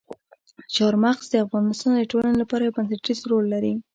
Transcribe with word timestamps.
چار 0.75 0.93
مغز 1.03 1.25
د 1.29 1.35
افغانستان 1.45 1.91
د 1.95 2.01
ټولنې 2.11 2.35
لپاره 2.41 2.61
یو 2.63 2.75
بنسټيز 2.77 3.19
رول 3.31 3.45
لري. 3.53 3.73